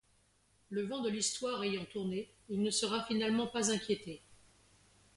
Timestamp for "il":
2.49-2.63